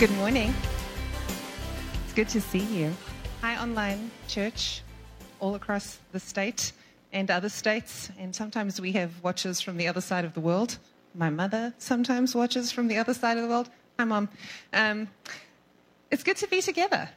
[0.00, 0.54] Good morning.
[2.04, 2.90] It's good to see you.
[3.42, 4.80] Hi, online church,
[5.40, 6.72] all across the state
[7.12, 8.08] and other states.
[8.18, 10.78] And sometimes we have watchers from the other side of the world.
[11.14, 13.68] My mother sometimes watches from the other side of the world.
[13.98, 14.30] Hi, Mom.
[14.72, 15.08] Um,
[16.10, 17.10] it's good to be together.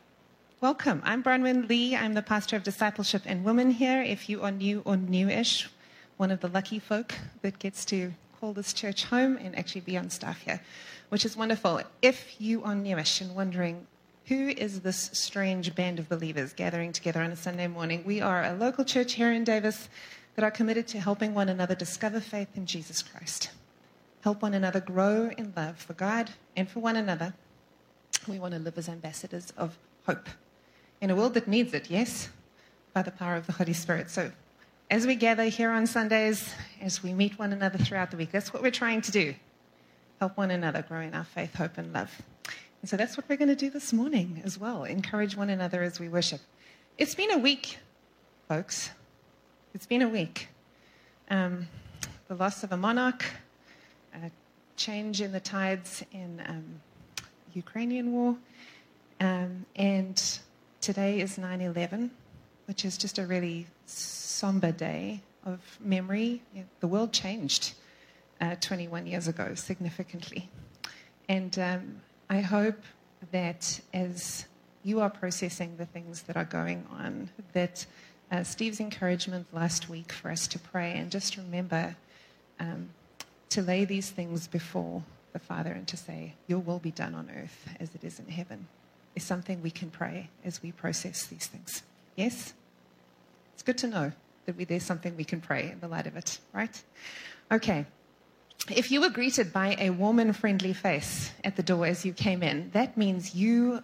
[0.59, 1.02] Welcome.
[1.05, 1.95] I'm Bronwyn Lee.
[1.95, 4.02] I'm the pastor of discipleship and women here.
[4.02, 5.70] If you are new or newish,
[6.18, 8.12] one of the lucky folk that gets to
[8.44, 10.60] call this church home and actually be on staff here
[11.08, 11.80] which is wonderful.
[12.02, 13.88] If you are newish and wondering,
[14.26, 18.04] who is this strange band of believers gathering together on a Sunday morning?
[18.04, 19.88] We are a local church here in Davis
[20.36, 23.50] that are committed to helping one another discover faith in Jesus Christ,
[24.26, 27.34] help one another grow in love for God and for one another.
[28.28, 30.28] We want to live as ambassadors of hope
[31.00, 32.28] in a world that needs it, yes,
[32.91, 34.10] by the power of the Holy Spirit.
[34.10, 34.34] So,
[34.94, 38.54] as we gather here on Sundays, as we meet one another throughout the week, that's
[38.54, 39.34] what we're trying to do
[40.20, 42.12] help one another grow in our faith, hope, and love.
[42.80, 45.82] And so that's what we're going to do this morning as well encourage one another
[45.82, 46.41] as we worship.
[47.00, 47.80] It's been a week,
[48.48, 48.91] folks.
[49.74, 50.48] It's been a week.
[51.28, 51.68] Um,
[52.28, 53.26] the loss of a monarch,
[54.13, 54.30] a
[54.78, 56.66] change in the tides in um,
[57.55, 58.38] Ukrainian war,
[59.20, 60.40] um, and
[60.82, 62.12] today is 9 11,
[62.68, 66.41] which is just a really somber day of memory.
[66.79, 67.73] The world changed
[68.41, 70.50] uh, 21 years ago significantly.
[71.29, 72.81] And um, I hope
[73.31, 74.45] that as
[74.84, 77.85] you are processing the things that are going on, that
[78.31, 81.95] uh, Steve's encouragement last week for us to pray and just remember
[82.59, 82.89] um,
[83.50, 87.29] to lay these things before the Father and to say, Your will be done on
[87.35, 88.67] earth as it is in heaven,
[89.16, 91.84] is something we can pray as we process these things.
[92.16, 92.53] Yes?
[93.53, 94.12] It's good to know
[94.46, 96.81] that there's something we can pray in the light of it, right?
[97.51, 97.85] Okay.
[98.69, 102.13] If you were greeted by a warm and friendly face at the door as you
[102.13, 103.83] came in, that means you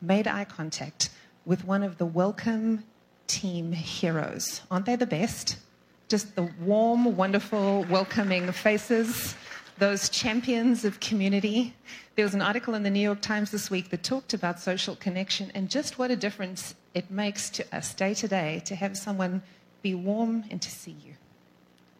[0.00, 1.10] made eye contact
[1.44, 2.84] with one of the welcome
[3.26, 4.62] team heroes.
[4.70, 5.58] Aren't they the best?
[6.08, 9.34] Just the warm, wonderful, welcoming faces,
[9.78, 11.74] those champions of community.
[12.14, 14.96] There was an article in the New York Times this week that talked about social
[14.96, 18.96] connection and just what a difference it makes to us day to day to have
[18.96, 19.42] someone
[19.82, 21.14] be warm and to see you.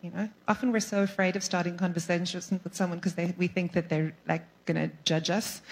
[0.02, 3.88] You know, often we're so afraid of starting conversations with someone because we think that
[3.88, 5.62] they're like going to judge us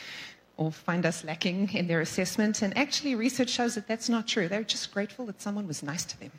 [0.57, 2.63] or find us lacking in their assessment.
[2.63, 4.49] And actually, research shows that that's not true.
[4.49, 6.33] They're just grateful that someone was nice to them.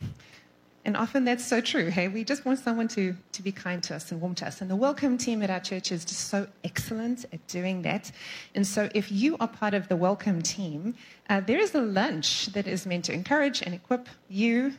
[0.86, 1.90] And often that's so true.
[1.90, 4.62] Hey, we just want someone to, to be kind to us and warm to us.
[4.62, 8.12] And the welcome team at our church is just so excellent at doing that.
[8.54, 10.94] And so, if you are part of the welcome team,
[11.28, 14.76] uh, there is a lunch that is meant to encourage and equip you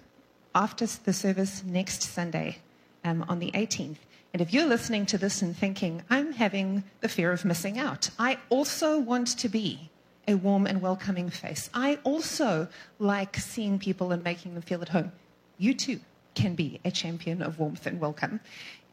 [0.54, 2.58] after the service next Sunday
[3.04, 3.98] um, on the 18th.
[4.32, 8.10] And if you're listening to this and thinking, I'm having the fear of missing out,
[8.16, 9.90] I also want to be
[10.28, 11.68] a warm and welcoming face.
[11.74, 12.68] I also
[13.00, 15.10] like seeing people and making them feel at home.
[15.58, 16.00] You too
[16.34, 18.40] can be a champion of warmth and welcome.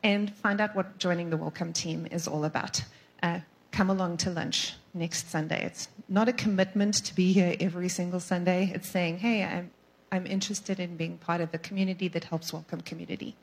[0.03, 2.83] And find out what joining the welcome team is all about.
[3.21, 3.39] Uh,
[3.71, 5.63] come along to lunch next Sunday.
[5.65, 8.71] It's not a commitment to be here every single Sunday.
[8.73, 9.71] It's saying, hey, I'm,
[10.11, 13.35] I'm interested in being part of the community that helps welcome community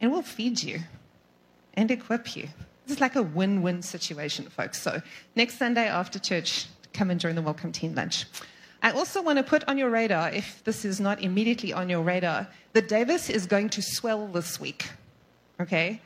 [0.00, 0.80] and we'll feed you
[1.74, 2.48] and equip you.
[2.86, 4.80] This is like a win win situation, folks.
[4.80, 5.02] So,
[5.34, 8.26] next Sunday after church, come and join the Welcome Team Lunch.
[8.82, 12.02] I also want to put on your radar, if this is not immediately on your
[12.02, 14.90] radar, that Davis is going to swell this week.
[15.60, 16.00] Okay?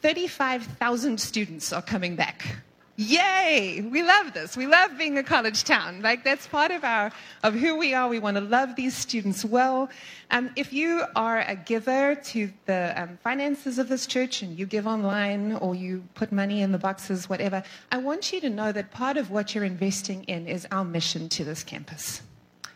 [0.00, 2.56] 35,000 students are coming back
[3.00, 3.80] Yay!
[3.92, 4.56] We love this.
[4.56, 6.02] We love being a college town.
[6.02, 7.12] Like that's part of our
[7.44, 8.08] of who we are.
[8.08, 9.88] We want to love these students well.
[10.32, 14.66] Um, if you are a giver to the um, finances of this church and you
[14.66, 18.72] give online or you put money in the boxes, whatever, I want you to know
[18.72, 22.20] that part of what you're investing in is our mission to this campus.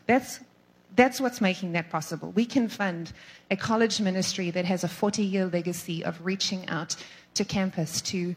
[0.06, 0.38] That's
[0.94, 2.30] that's what's making that possible.
[2.30, 3.12] We can fund
[3.50, 6.94] a college ministry that has a 40 year legacy of reaching out
[7.34, 8.36] to campus to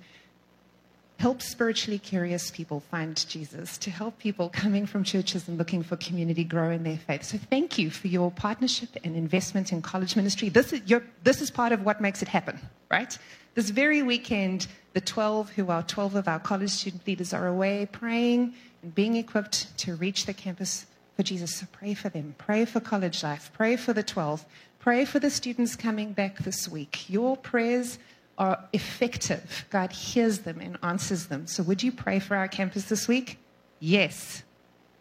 [1.18, 5.96] help spiritually curious people find Jesus, to help people coming from churches and looking for
[5.96, 7.24] community grow in their faith.
[7.24, 10.50] So thank you for your partnership and investment in college ministry.
[10.50, 12.60] This is, your, this is part of what makes it happen,
[12.92, 13.18] right?
[13.54, 17.88] This very weekend, the 12 who are 12 of our college student leaders are away
[17.92, 18.54] praying
[18.84, 20.86] and being equipped to reach the campus
[21.16, 21.56] for Jesus.
[21.56, 22.36] So pray for them.
[22.38, 23.52] Pray for college life.
[23.54, 24.46] Pray for the 12.
[24.80, 27.10] Pray for the students coming back this week.
[27.10, 27.98] Your prayers
[28.38, 29.66] are effective.
[29.70, 31.48] God hears them and answers them.
[31.48, 33.40] So, would you pray for our campus this week?
[33.80, 34.44] Yes.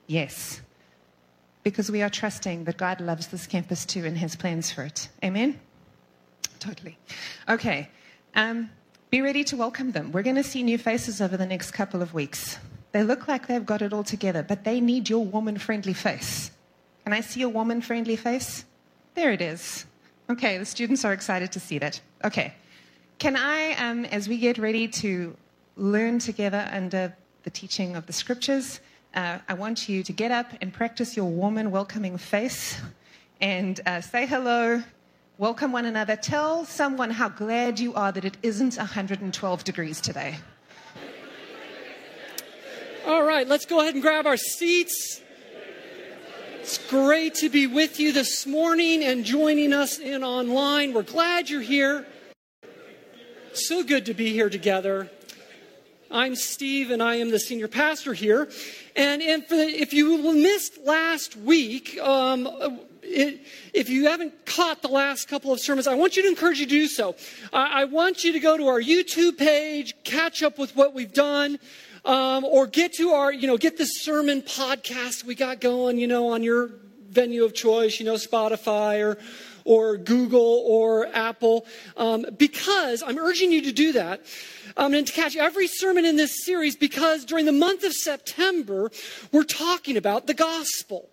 [0.06, 0.60] Yes.
[1.62, 5.08] Because we are trusting that God loves this campus too and has plans for it.
[5.24, 5.58] Amen?
[6.60, 6.98] Totally.
[7.48, 7.88] Okay.
[8.34, 8.70] Um,
[9.10, 10.12] be ready to welcome them.
[10.12, 12.58] We're going to see new faces over the next couple of weeks.
[12.92, 16.50] They look like they've got it all together, but they need your woman friendly face.
[17.04, 18.64] Can I see a woman friendly face?
[19.14, 19.86] There it is.
[20.30, 22.00] Okay, the students are excited to see that.
[22.24, 22.54] Okay.
[23.18, 25.36] Can I, um, as we get ready to
[25.76, 28.80] learn together under the teaching of the scriptures,
[29.14, 32.80] uh, I want you to get up and practice your warm and welcoming face
[33.40, 34.82] and uh, say hello,
[35.38, 36.16] welcome one another.
[36.16, 40.36] Tell someone how glad you are that it isn't 112 degrees today.
[43.06, 45.20] All right, let's go ahead and grab our seats.
[46.60, 50.92] It's great to be with you this morning and joining us in online.
[50.92, 52.06] We're glad you're here.
[53.54, 55.08] So good to be here together.
[56.10, 58.48] I'm Steve, and I am the senior pastor here.
[58.96, 62.48] And, if you missed last week, um,
[63.04, 66.58] it, if you haven't caught the last couple of sermons, I want you to encourage
[66.58, 67.14] you to do so.
[67.52, 71.12] I, I want you to go to our YouTube page, catch up with what we've
[71.12, 71.60] done.
[72.04, 76.06] Um, or get to our, you know, get the sermon podcast we got going, you
[76.06, 76.68] know, on your
[77.08, 79.16] venue of choice, you know, Spotify or,
[79.64, 81.66] or Google or Apple,
[81.96, 84.22] um, because I'm urging you to do that
[84.76, 88.90] um, and to catch every sermon in this series because during the month of September,
[89.32, 91.08] we're talking about the gospel.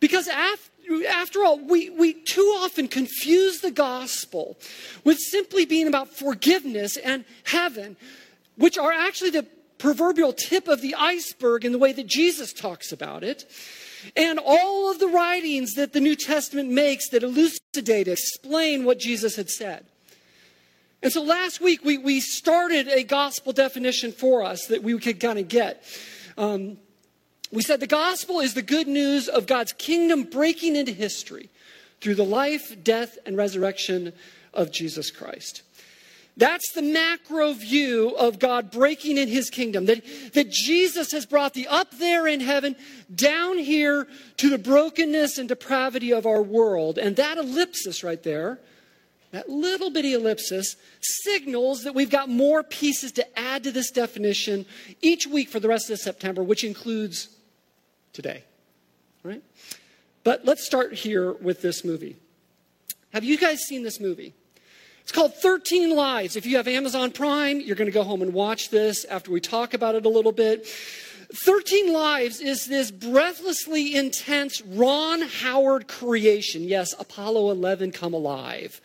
[0.00, 0.70] Because after
[1.08, 4.58] after all, we, we too often confuse the gospel
[5.02, 7.96] with simply being about forgiveness and heaven,
[8.56, 9.46] which are actually the
[9.78, 13.50] proverbial tip of the iceberg in the way that Jesus talks about it.
[14.16, 19.36] And all of the writings that the New Testament makes that elucidate, explain what Jesus
[19.36, 19.86] had said.
[21.02, 25.20] And so last week we, we started a gospel definition for us that we could
[25.20, 25.84] kind of get.
[26.38, 26.78] Um,
[27.52, 31.50] we said the gospel is the good news of God's kingdom breaking into history
[32.00, 34.12] through the life, death, and resurrection
[34.52, 35.62] of Jesus Christ.
[36.36, 39.86] That's the macro view of God breaking in his kingdom.
[39.86, 42.74] That, that Jesus has brought the up there in heaven
[43.14, 44.08] down here
[44.38, 46.98] to the brokenness and depravity of our world.
[46.98, 48.58] And that ellipsis right there
[49.34, 54.64] that little bitty ellipsis signals that we've got more pieces to add to this definition
[55.02, 57.30] each week for the rest of September, which includes
[58.12, 58.44] today.
[59.24, 59.42] Right?
[60.22, 62.16] But let's start here with this movie.
[63.12, 64.34] Have you guys seen this movie?
[65.04, 66.34] It's called 13 Lives.
[66.34, 69.38] If you have Amazon Prime, you're going to go home and watch this after we
[69.38, 70.66] talk about it a little bit.
[70.66, 76.62] 13 Lives is this breathlessly intense Ron Howard creation.
[76.62, 78.80] Yes, Apollo 11 come alive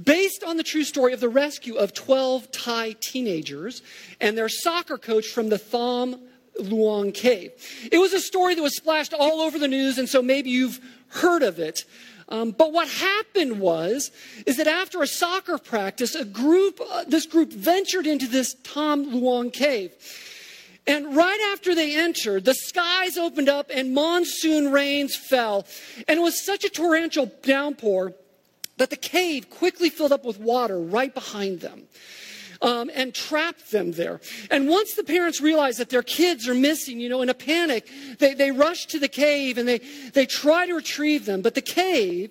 [0.00, 3.82] based on the true story of the rescue of 12 Thai teenagers
[4.20, 6.20] and their soccer coach from the Tham
[6.58, 7.50] Luang Cave.
[7.90, 10.80] It was a story that was splashed all over the news, and so maybe you've
[11.08, 11.84] heard of it.
[12.32, 14.10] Um, but what happened was,
[14.46, 19.12] is that after a soccer practice, a group, uh, this group ventured into this Tham
[19.12, 19.92] Luang Cave.
[20.86, 25.66] And right after they entered, the skies opened up and monsoon rains fell.
[26.08, 28.14] And it was such a torrential downpour
[28.78, 31.82] that the cave quickly filled up with water right behind them.
[32.62, 34.20] Um, and trapped them there.
[34.48, 37.90] And once the parents realize that their kids are missing, you know, in a panic,
[38.20, 39.80] they, they rush to the cave and they,
[40.14, 41.42] they try to retrieve them.
[41.42, 42.30] But the cave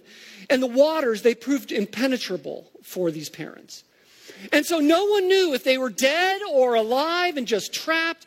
[0.50, 3.84] and the waters, they proved impenetrable for these parents.
[4.52, 8.26] And so no one knew if they were dead or alive and just trapped.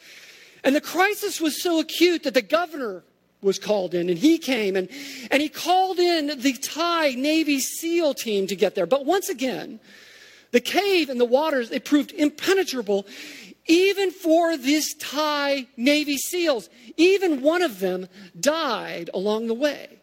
[0.62, 3.02] And the crisis was so acute that the governor
[3.40, 4.88] was called in and he came and,
[5.30, 8.86] and he called in the Thai Navy SEAL team to get there.
[8.86, 9.80] But once again,
[10.54, 13.06] the cave and the waters, it proved impenetrable
[13.66, 16.70] even for these Thai Navy SEALs.
[16.96, 18.06] Even one of them
[18.38, 19.98] died along the way.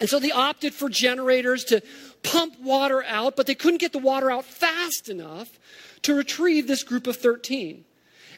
[0.00, 1.82] And so they opted for generators to
[2.24, 5.60] pump water out, but they couldn't get the water out fast enough
[6.02, 7.84] to retrieve this group of 13.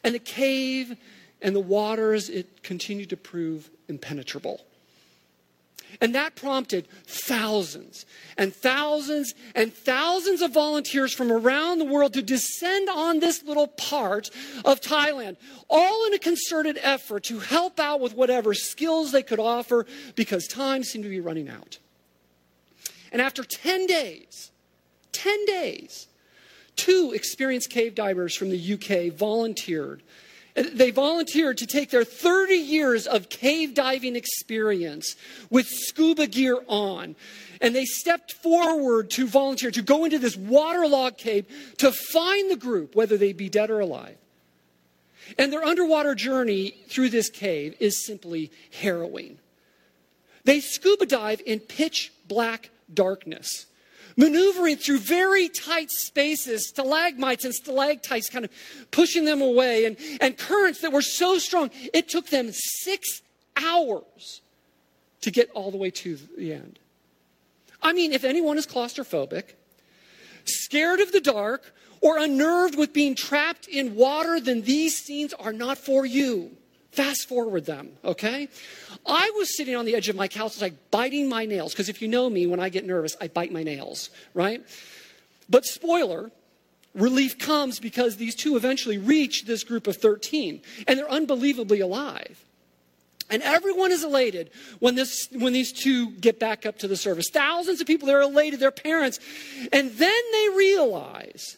[0.03, 0.97] And the cave
[1.41, 4.61] and the waters, it continued to prove impenetrable.
[5.99, 8.05] And that prompted thousands
[8.37, 13.67] and thousands and thousands of volunteers from around the world to descend on this little
[13.67, 14.29] part
[14.63, 15.37] of Thailand,
[15.69, 20.47] all in a concerted effort to help out with whatever skills they could offer because
[20.47, 21.79] time seemed to be running out.
[23.11, 24.51] And after 10 days,
[25.11, 26.07] 10 days,
[26.75, 30.01] two experienced cave divers from the UK volunteered
[30.55, 35.15] they volunteered to take their 30 years of cave diving experience
[35.49, 37.15] with scuba gear on.
[37.61, 41.45] And they stepped forward to volunteer to go into this waterlogged cave
[41.77, 44.17] to find the group, whether they be dead or alive.
[45.37, 49.37] And their underwater journey through this cave is simply harrowing.
[50.43, 53.67] They scuba dive in pitch black darkness
[54.17, 58.51] maneuvering through very tight spaces, stalagmites and stalactites kind of
[58.91, 63.21] pushing them away, and, and currents that were so strong, it took them six
[63.55, 64.41] hours
[65.21, 66.79] to get all the way to the end.
[67.81, 69.53] I mean, if anyone is claustrophobic,
[70.45, 75.53] scared of the dark, or unnerved with being trapped in water, then these scenes are
[75.53, 76.57] not for you.
[76.91, 78.49] Fast forward them, okay?
[79.05, 82.01] I was sitting on the edge of my couch, like biting my nails, because if
[82.01, 84.61] you know me, when I get nervous, I bite my nails, right?
[85.49, 86.31] But spoiler,
[86.93, 92.43] relief comes because these two eventually reach this group of 13, and they're unbelievably alive.
[93.29, 97.29] And everyone is elated when, this, when these two get back up to the surface.
[97.29, 99.21] Thousands of people, they're elated, their parents.
[99.71, 101.55] And then they realize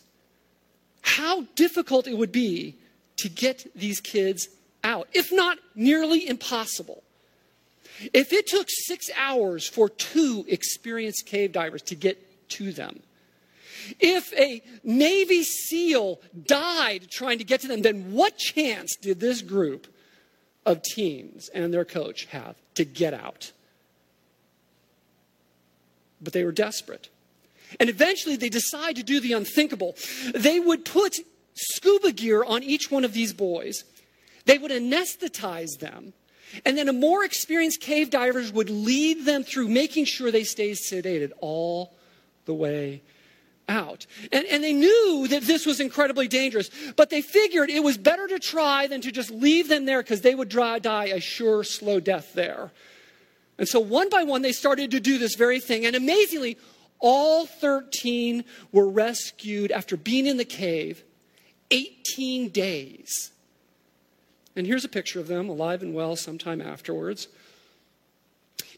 [1.02, 2.78] how difficult it would be
[3.18, 4.48] to get these kids
[4.84, 7.04] out, if not nearly impossible.
[8.13, 13.02] If it took six hours for two experienced cave divers to get to them,
[14.00, 19.42] if a Navy SEAL died trying to get to them, then what chance did this
[19.42, 19.88] group
[20.66, 23.52] of teens and their coach have to get out?
[26.22, 27.10] But they were desperate.
[27.80, 29.96] And eventually they decide to do the unthinkable.
[30.34, 31.18] They would put
[31.56, 33.84] scuba gear on each one of these boys,
[34.45, 36.13] they would anesthetize them.
[36.65, 40.71] And then a more experienced cave divers would lead them through making sure they stay
[40.71, 41.95] sedated all
[42.45, 43.01] the way
[43.67, 44.05] out.
[44.31, 48.27] And, and they knew that this was incredibly dangerous, but they figured it was better
[48.27, 51.63] to try than to just leave them there because they would dry, die a sure,
[51.63, 52.71] slow death there.
[53.57, 55.85] And so one by one, they started to do this very thing.
[55.85, 56.57] And amazingly,
[57.00, 61.03] all 13 were rescued after being in the cave
[61.71, 63.33] 18 days.
[64.55, 67.27] And here's a picture of them alive and well sometime afterwards.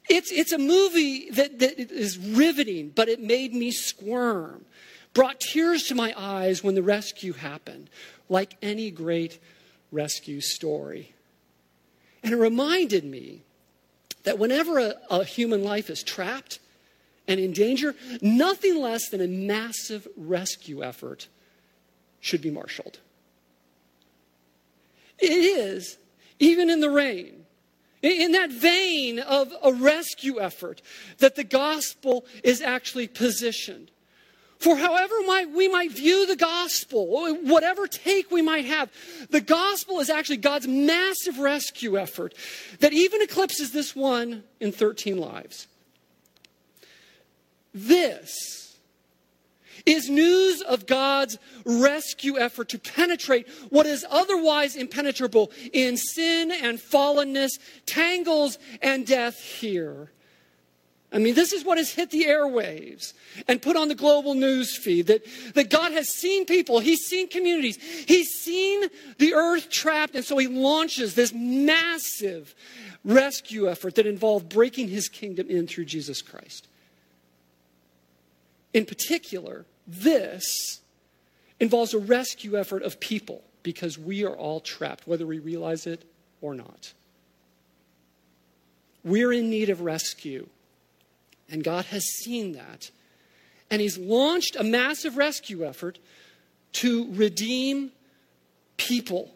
[0.09, 4.65] It's, it's a movie that, that is riveting, but it made me squirm.
[5.13, 7.89] Brought tears to my eyes when the rescue happened,
[8.29, 9.39] like any great
[9.91, 11.13] rescue story.
[12.23, 13.41] And it reminded me
[14.23, 16.59] that whenever a, a human life is trapped
[17.27, 21.27] and in danger, nothing less than a massive rescue effort
[22.19, 22.99] should be marshaled.
[25.19, 25.97] It is,
[26.39, 27.45] even in the rain,
[28.01, 30.81] in that vein of a rescue effort,
[31.19, 33.91] that the gospel is actually positioned.
[34.59, 38.91] For however might, we might view the gospel, whatever take we might have,
[39.29, 42.33] the gospel is actually God's massive rescue effort
[42.79, 45.67] that even eclipses this one in 13 lives.
[47.73, 48.64] This
[49.85, 56.79] is news of God's rescue effort to penetrate what is otherwise impenetrable in sin and
[56.79, 57.51] fallenness,
[57.85, 60.11] tangles and death here.
[61.11, 63.13] I mean, this is what has hit the airwaves
[63.47, 65.23] and put on the global news feed that,
[65.53, 70.37] that God has seen people, He's seen communities, He's seen the earth trapped, and so
[70.37, 72.53] He launches this massive
[73.05, 76.67] rescue effort that involved breaking His kingdom in through Jesus Christ.
[78.73, 80.81] In particular, this
[81.59, 86.03] involves a rescue effort of people because we are all trapped, whether we realize it
[86.41, 86.93] or not.
[89.03, 90.47] We're in need of rescue,
[91.49, 92.89] and God has seen that.
[93.69, 95.99] And He's launched a massive rescue effort
[96.73, 97.91] to redeem
[98.77, 99.31] people.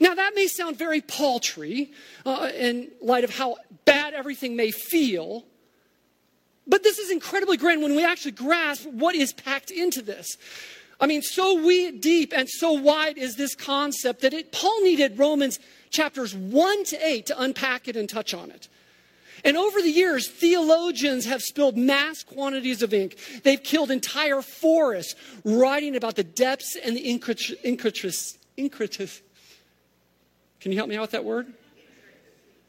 [0.00, 1.92] Now, that may sound very paltry
[2.24, 5.44] uh, in light of how bad everything may feel.
[6.66, 10.36] But this is incredibly grand when we actually grasp what is packed into this.
[10.98, 15.18] I mean, so we deep and so wide is this concept that it, Paul needed
[15.18, 18.68] Romans chapters 1 to 8 to unpack it and touch on it.
[19.44, 23.16] And over the years, theologians have spilled mass quantities of ink.
[23.44, 28.38] They've killed entire forests writing about the depths and the intricacies.
[30.60, 31.52] Can you help me out with that word?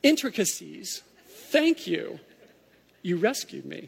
[0.03, 1.01] Intricacies.
[1.27, 2.19] Thank you.
[3.07, 3.87] You rescued me.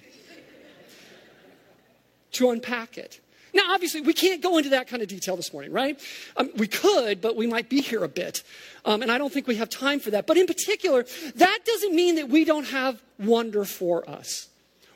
[2.32, 3.20] to unpack it.
[3.54, 6.00] Now, obviously, we can't go into that kind of detail this morning, right?
[6.38, 8.44] Um, we could, but we might be here a bit.
[8.86, 10.26] Um, and I don't think we have time for that.
[10.26, 14.48] But in particular, that doesn't mean that we don't have wonder for us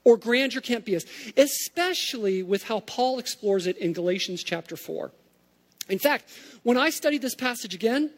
[0.05, 1.03] or grandeur can't be us,
[1.35, 5.11] especially with how Paul explores it in Galatians chapter 4.
[5.89, 6.31] In fact,
[6.63, 8.11] when I studied this passage again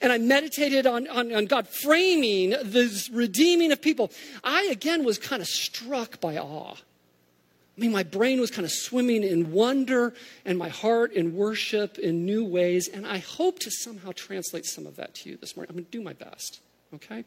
[0.00, 4.12] and I meditated on, on, on, God framing this redeeming of people,
[4.44, 6.74] I again was kind of struck by awe.
[6.76, 11.98] I mean, my brain was kind of swimming in wonder and my heart in worship
[11.98, 12.88] in new ways.
[12.88, 15.70] And I hope to somehow translate some of that to you this morning.
[15.70, 16.60] I'm going to do my best.
[16.94, 17.24] Okay?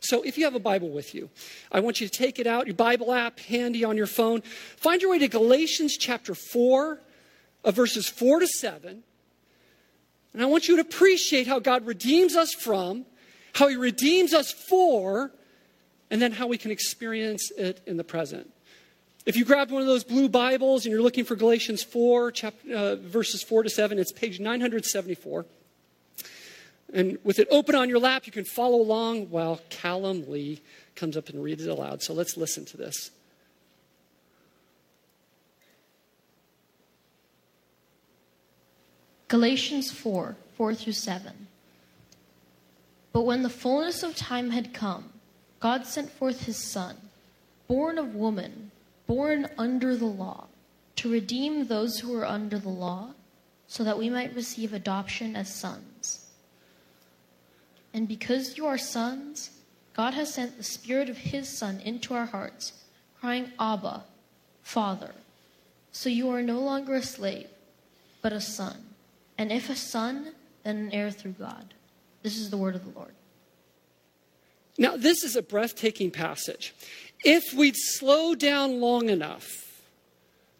[0.00, 1.28] So if you have a Bible with you,
[1.72, 4.42] I want you to take it out, your Bible app handy on your phone.
[4.42, 7.00] Find your way to Galatians chapter 4,
[7.64, 9.02] of verses 4 to 7.
[10.32, 13.06] And I want you to appreciate how God redeems us from,
[13.54, 15.32] how He redeems us for,
[16.10, 18.50] and then how we can experience it in the present.
[19.26, 22.74] If you grabbed one of those blue Bibles and you're looking for Galatians 4, chapter,
[22.74, 25.44] uh, verses 4 to 7, it's page 974.
[26.94, 30.62] And with it open on your lap, you can follow along while Callum Lee
[30.94, 32.02] comes up and reads it aloud.
[32.02, 33.10] So let's listen to this.
[39.28, 41.46] Galatians 4 4 through 7.
[43.12, 45.12] But when the fullness of time had come,
[45.60, 46.96] God sent forth his Son,
[47.66, 48.70] born of woman,
[49.06, 50.46] born under the law,
[50.96, 53.10] to redeem those who were under the law,
[53.66, 56.26] so that we might receive adoption as sons.
[57.92, 59.50] And because you are sons,
[59.94, 62.72] God has sent the Spirit of His Son into our hearts,
[63.20, 64.04] crying, Abba,
[64.62, 65.12] Father.
[65.92, 67.48] So you are no longer a slave,
[68.22, 68.87] but a son.
[69.38, 70.32] And if a son,
[70.64, 71.72] then an heir through God.
[72.22, 73.14] This is the word of the Lord.
[74.76, 76.74] Now, this is a breathtaking passage.
[77.24, 79.46] If we'd slow down long enough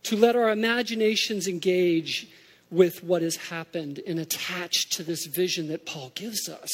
[0.05, 2.29] to let our imaginations engage
[2.71, 6.71] with what has happened and attached to this vision that Paul gives us,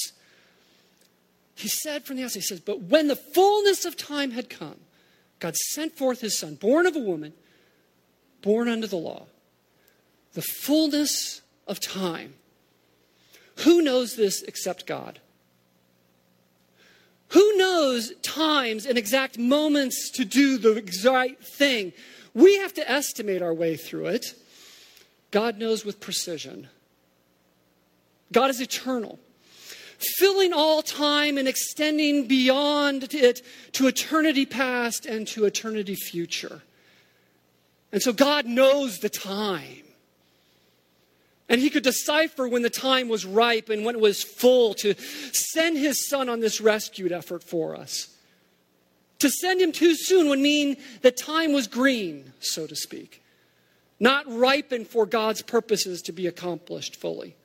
[1.55, 4.77] he said from the outset, he says, But when the fullness of time had come,
[5.39, 7.33] God sent forth his son, born of a woman,
[8.43, 9.27] born under the law.
[10.33, 12.35] The fullness of time.
[13.59, 15.21] Who knows this except God?
[17.29, 21.93] Who knows times and exact moments to do the exact thing?
[22.33, 24.27] We have to estimate our way through it.
[25.31, 26.69] God knows with precision.
[28.33, 29.19] God is eternal
[30.19, 33.43] filling all time and extending beyond it
[33.73, 36.63] to eternity past and to eternity future.
[37.93, 39.84] And so God knows the time.
[41.49, 44.95] And he could decipher when the time was ripe and when it was full to
[45.33, 48.09] send his son on this rescued effort for us.
[49.19, 53.23] To send him too soon would mean the time was green, so to speak,
[54.01, 57.37] not ripened for God's purposes to be accomplished fully.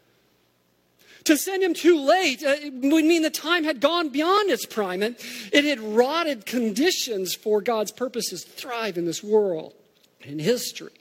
[1.26, 5.04] To send him too late uh, would mean the time had gone beyond its prime.
[5.04, 5.16] and
[5.52, 9.74] it had rotted conditions for God's purposes to thrive in this world,
[10.22, 10.94] in history.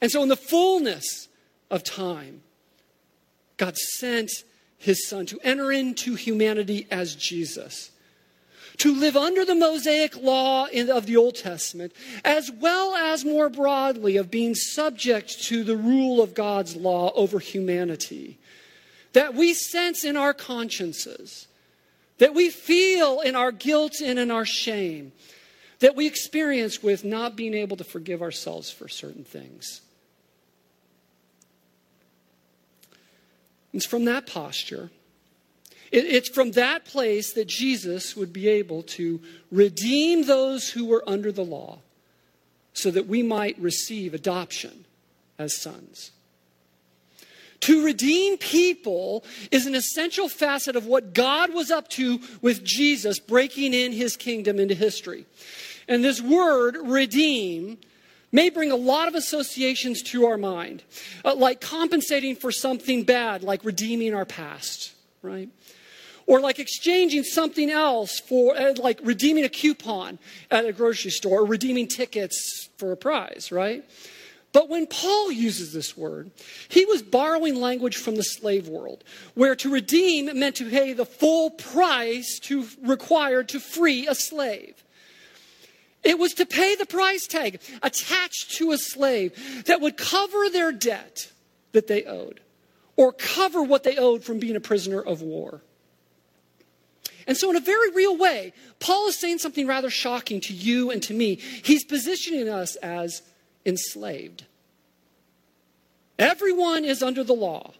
[0.00, 1.27] And so, in the fullness
[1.70, 2.42] of time,
[3.56, 4.30] God sent
[4.78, 7.90] his son to enter into humanity as Jesus
[8.78, 11.92] to live under the Mosaic law of the Old Testament,
[12.24, 17.40] as well as more broadly of being subject to the rule of God's law over
[17.40, 18.38] humanity
[19.14, 21.48] that we sense in our consciences,
[22.18, 25.12] that we feel in our guilt and in our shame,
[25.80, 29.80] that we experience with not being able to forgive ourselves for certain things.
[33.72, 34.90] It's from that posture,
[35.90, 41.32] it's from that place that Jesus would be able to redeem those who were under
[41.32, 41.78] the law
[42.74, 44.84] so that we might receive adoption
[45.38, 46.12] as sons.
[47.60, 53.18] To redeem people is an essential facet of what God was up to with Jesus
[53.18, 55.26] breaking in his kingdom into history.
[55.88, 57.78] And this word, redeem,
[58.32, 60.82] may bring a lot of associations to our mind,
[61.24, 65.48] uh, like compensating for something bad, like redeeming our past, right?
[66.26, 70.18] Or like exchanging something else for, uh, like redeeming a coupon
[70.50, 73.84] at a grocery store, or redeeming tickets for a prize, right?
[74.52, 76.30] But when Paul uses this word,
[76.68, 81.04] he was borrowing language from the slave world, where to redeem meant to pay the
[81.04, 84.82] full price to, required to free a slave.
[86.04, 90.72] It was to pay the price tag attached to a slave that would cover their
[90.72, 91.32] debt
[91.72, 92.40] that they owed,
[92.96, 95.62] or cover what they owed from being a prisoner of war.
[97.26, 100.90] And so, in a very real way, Paul is saying something rather shocking to you
[100.90, 101.34] and to me.
[101.34, 103.22] He's positioning us as
[103.66, 104.46] enslaved.
[106.18, 107.74] Everyone is under the law,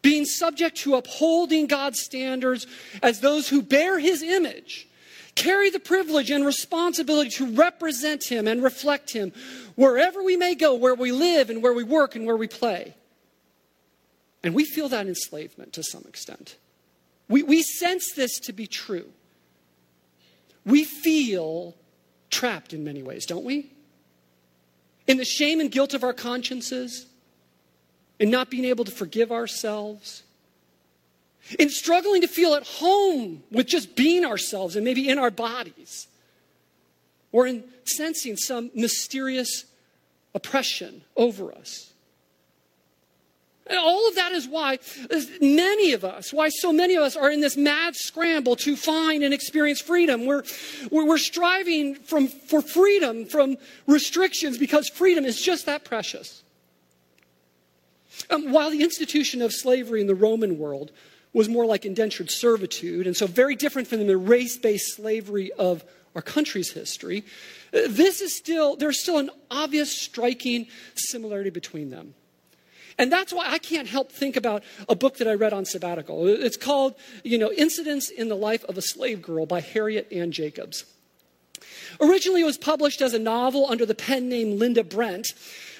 [0.00, 2.66] being subject to upholding God's standards
[3.02, 4.88] as those who bear his image,
[5.34, 9.32] carry the privilege and responsibility to represent him and reflect him
[9.74, 12.94] wherever we may go, where we live and where we work and where we play.
[14.42, 16.56] And we feel that enslavement to some extent.
[17.28, 19.08] We, we sense this to be true.
[20.64, 21.76] We feel
[22.30, 23.70] trapped in many ways, don't we?
[25.06, 27.06] in the shame and guilt of our consciences,
[28.18, 30.22] in not being able to forgive ourselves,
[31.58, 36.06] in struggling to feel at home with just being ourselves and maybe in our bodies,
[37.32, 39.64] or in sensing some mysterious
[40.34, 41.92] oppression over us.
[43.66, 44.78] And all of that is why
[45.40, 49.22] many of us, why so many of us are in this mad scramble to find
[49.22, 50.26] and experience freedom.
[50.26, 50.42] We're,
[50.90, 56.42] we're, striving from, for freedom from restrictions because freedom is just that precious.
[58.30, 60.90] Um, while the institution of slavery in the Roman world
[61.32, 65.84] was more like indentured servitude, and so very different from the race based slavery of
[66.14, 67.24] our country's history,
[67.72, 72.14] this is still, there's still an obvious, striking similarity between them.
[72.98, 76.26] And that's why I can't help think about a book that I read on sabbatical.
[76.28, 80.30] It's called, you know, Incidents in the Life of a Slave Girl by Harriet Ann
[80.30, 80.84] Jacobs.
[82.00, 85.28] Originally, it was published as a novel under the pen name Linda Brent.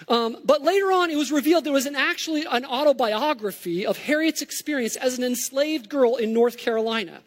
[0.09, 4.43] Um, but later on, it was revealed there was an, actually an autobiography of Harriet's
[4.43, 7.21] experience as an enslaved girl in North Carolina.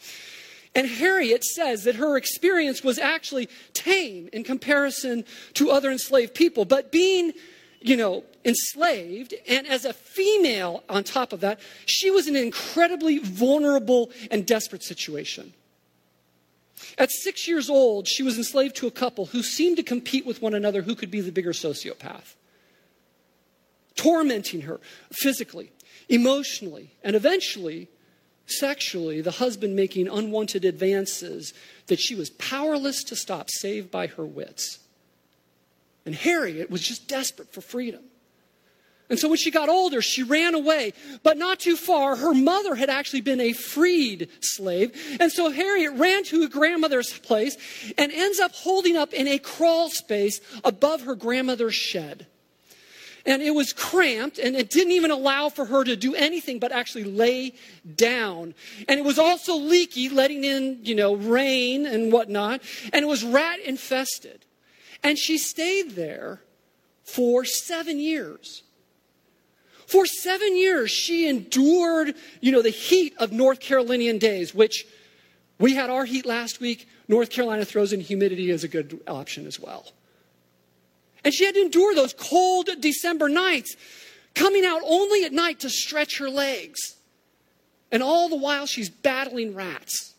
[0.76, 6.66] And Harriet says that her experience was actually tame in comparison to other enslaved people.
[6.66, 7.32] But being,
[7.80, 12.44] you know, enslaved, and as a female on top of that, she was in an
[12.44, 15.54] incredibly vulnerable and desperate situation.
[16.98, 20.42] At six years old, she was enslaved to a couple who seemed to compete with
[20.42, 22.36] one another who could be the bigger sociopath,
[23.96, 24.80] tormenting her
[25.12, 25.72] physically,
[26.10, 27.88] emotionally, and eventually
[28.48, 31.54] sexually, the husband making unwanted advances
[31.88, 34.80] that she was powerless to stop, save by her wits.
[36.06, 38.04] And Harriet was just desperate for freedom.
[39.10, 42.16] And so when she got older, she ran away, but not too far.
[42.16, 45.18] Her mother had actually been a freed slave.
[45.20, 47.56] And so Harriet ran to her grandmother's place
[47.98, 52.26] and ends up holding up in a crawl space above her grandmother's shed.
[53.28, 56.72] And it was cramped and it didn't even allow for her to do anything but
[56.72, 57.54] actually lay
[57.96, 58.54] down.
[58.88, 62.62] And it was also leaky letting in you know rain and whatnot.
[62.94, 64.46] And it was rat infested
[65.04, 66.42] and she stayed there
[67.04, 68.64] for seven years
[69.88, 74.86] for seven years she endured you know the heat of north carolinian days which
[75.60, 79.46] we had our heat last week north carolina throws in humidity as a good option
[79.48, 79.92] as well
[81.26, 83.76] and she had to endure those cold December nights,
[84.36, 86.96] coming out only at night to stretch her legs.
[87.92, 90.14] And all the while, she's battling rats,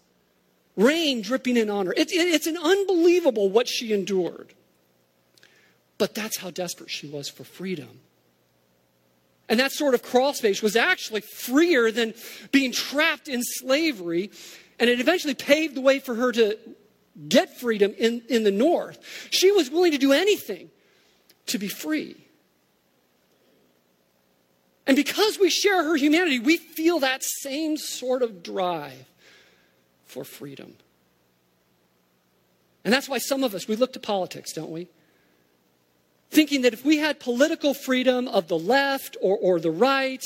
[0.77, 1.93] rain dripping in on her.
[1.93, 4.53] It, it, it's an unbelievable what she endured.
[5.97, 8.01] But that's how desperate she was for freedom.
[9.49, 12.15] And that sort of crawl space was actually freer than
[12.51, 14.31] being trapped in slavery.
[14.79, 16.59] And it eventually paved the way for her to
[17.29, 18.99] get freedom in, in the North.
[19.31, 20.71] She was willing to do anything
[21.47, 22.17] to be free.
[24.87, 29.07] And because we share her humanity, we feel that same sort of drive
[30.05, 30.77] for freedom.
[32.85, 34.89] And that's why some of us, we look to politics, don't we?
[36.31, 40.23] Thinking that if we had political freedom of the left or, or the right,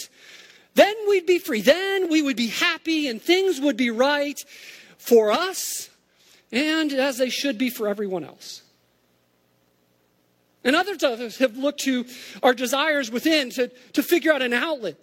[0.75, 1.61] then we'd be free.
[1.61, 4.39] Then we would be happy and things would be right
[4.99, 5.91] for us
[6.53, 8.63] and as they should be for everyone else.
[10.63, 12.05] And others of us have looked to
[12.43, 14.97] our desires within to, to figure out an outlet,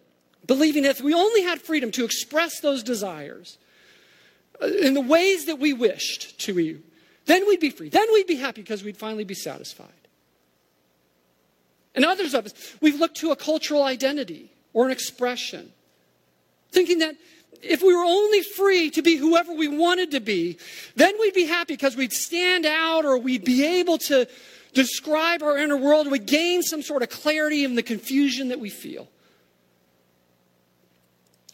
[0.46, 3.58] believing that if we only had freedom to express those desires
[4.62, 6.84] uh, in the ways that we wished to you,
[7.26, 7.90] then we'd be free.
[7.90, 9.88] Then we'd be happy because we'd finally be satisfied.
[11.98, 15.74] And others of us, we've looked to a cultural identity or an expression,
[16.72, 17.16] thinking that
[17.64, 20.60] if we were only free to be whoever we wanted to be,
[20.96, 24.28] then we'd be happy because we'd stand out or we'd be able to
[24.74, 28.70] describe our inner world, we'd gain some sort of clarity in the confusion that we
[28.70, 29.08] feel.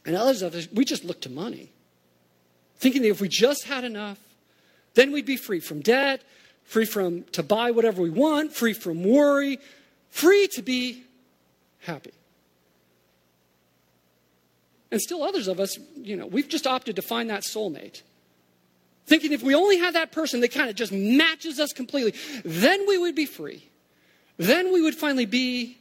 [0.06, 1.69] And others of us, we just look to money,
[2.79, 4.19] thinking that if we just had enough,
[4.95, 6.21] then we'd be free from debt,
[6.65, 9.58] free from to buy whatever we want, free from worry,
[10.13, 11.04] free to be
[11.80, 12.13] happy.
[14.91, 18.04] And still others of us, you know, we've just opted to find that soulmate
[19.06, 22.86] thinking if we only had that person that kind of just matches us completely, then
[22.88, 23.67] we would be free.
[24.38, 25.78] Then we would finally be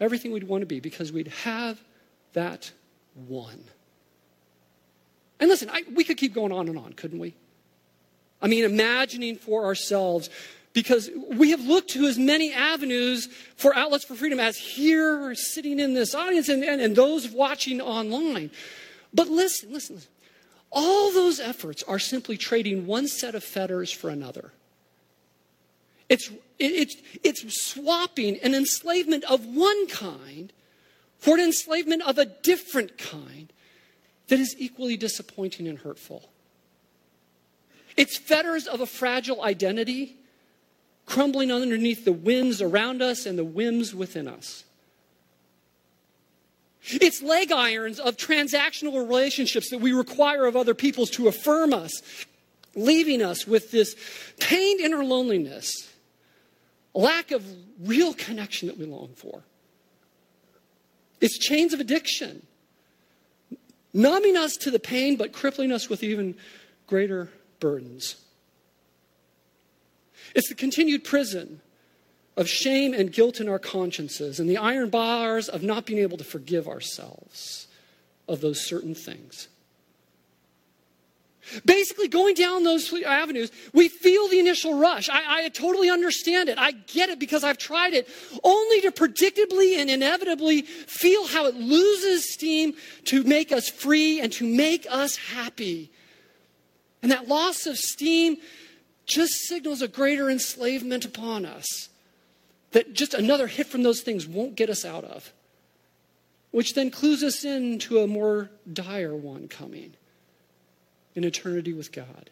[0.00, 1.80] everything we'd want to be because we'd have
[2.32, 2.72] that
[3.28, 3.64] one.
[5.38, 7.34] And listen, I, we could keep going on and on, couldn't we?
[8.40, 10.30] I mean, imagining for ourselves,
[10.72, 15.78] because we have looked to as many avenues for outlets for freedom as here sitting
[15.78, 18.50] in this audience and, and, and those watching online.
[19.12, 20.10] But listen, listen, listen.
[20.70, 24.52] All those efforts are simply trading one set of fetters for another.
[26.08, 30.52] It's, it's, it's swapping an enslavement of one kind
[31.18, 33.52] for an enslavement of a different kind
[34.28, 36.30] that is equally disappointing and hurtful.
[37.96, 40.16] It's fetters of a fragile identity
[41.06, 44.64] crumbling underneath the winds around us and the whims within us.
[46.84, 52.02] It's leg irons of transactional relationships that we require of other people's to affirm us,
[52.74, 53.94] leaving us with this
[54.40, 55.90] pained inner loneliness,
[56.92, 57.44] lack of
[57.80, 59.42] real connection that we long for.
[61.20, 62.44] It's chains of addiction,
[63.94, 66.34] numbing us to the pain, but crippling us with even
[66.88, 68.16] greater burdens.
[70.34, 71.60] It's the continued prison
[72.36, 76.16] of shame and guilt in our consciences and the iron bars of not being able
[76.16, 77.66] to forgive ourselves
[78.28, 79.48] of those certain things.
[81.66, 85.10] Basically, going down those avenues, we feel the initial rush.
[85.10, 86.56] I, I, totally understand it.
[86.56, 88.08] I get it because I've tried it,
[88.44, 92.74] only to predictably and inevitably feel how it loses steam
[93.06, 95.90] to make us free and to make us happy.
[97.02, 98.36] And that loss of steam
[99.06, 101.88] just signals a greater enslavement upon us
[102.72, 105.32] that just another hit from those things won't get us out of,
[106.50, 109.94] which then clues us into a more dire one coming
[111.14, 112.30] in eternity with God.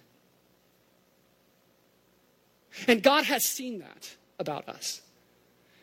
[2.87, 5.02] And God has seen that about us.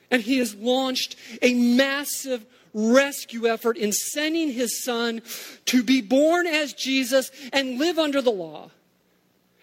[0.09, 5.21] And He has launched a massive rescue effort in sending His Son
[5.65, 8.71] to be born as Jesus and live under the law.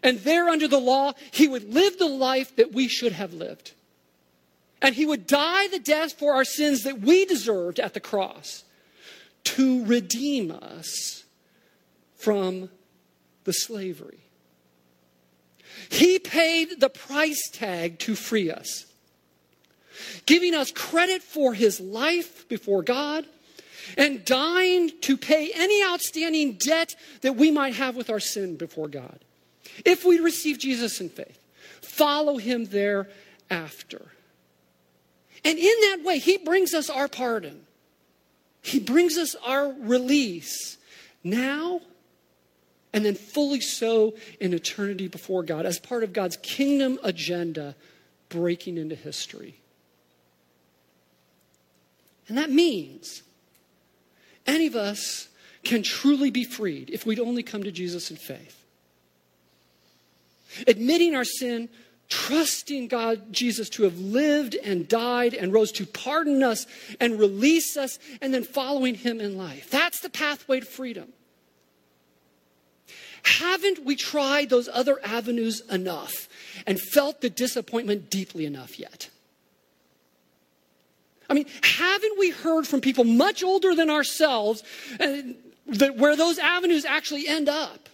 [0.04, 3.72] And there, under the law, He would live the life that we should have lived.
[4.82, 8.64] And He would die the death for our sins that we deserved at the cross
[9.44, 11.24] to redeem us
[12.16, 12.68] from
[13.44, 14.20] the slavery.
[15.88, 18.86] He paid the price tag to free us,
[20.26, 23.26] giving us credit for his life before God
[23.96, 28.88] and dying to pay any outstanding debt that we might have with our sin before
[28.88, 29.20] God.
[29.84, 31.38] If we receive Jesus in faith,
[31.80, 34.06] follow him thereafter.
[35.44, 37.66] And in that way, he brings us our pardon.
[38.62, 40.78] He brings us our release
[41.22, 41.80] now
[42.94, 47.74] and then fully so in eternity before God as part of God's kingdom agenda
[48.28, 49.60] breaking into history.
[52.28, 53.22] And that means
[54.46, 55.28] any of us
[55.62, 58.63] can truly be freed if we'd only come to Jesus in faith.
[60.66, 61.68] Admitting our sin,
[62.08, 66.66] trusting God, Jesus, to have lived and died and rose to pardon us
[67.00, 69.70] and release us, and then following Him in life.
[69.70, 71.12] That's the pathway to freedom.
[73.24, 76.28] Haven't we tried those other avenues enough
[76.66, 79.08] and felt the disappointment deeply enough yet?
[81.28, 84.62] I mean, haven't we heard from people much older than ourselves
[85.00, 85.22] uh,
[85.68, 87.88] that where those avenues actually end up?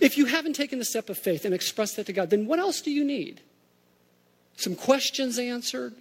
[0.00, 2.58] If you haven't taken the step of faith and expressed that to God, then what
[2.58, 3.40] else do you need?
[4.56, 5.94] Some questions answered?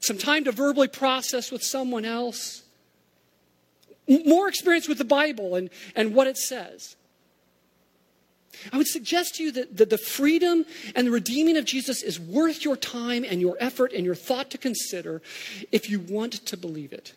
[0.00, 2.62] Some time to verbally process with someone else?
[4.08, 6.96] more experience with the Bible and, and what it says.
[8.72, 12.18] I would suggest to you that, that the freedom and the redeeming of Jesus is
[12.18, 15.20] worth your time and your effort and your thought to consider
[15.72, 17.12] if you want to believe it.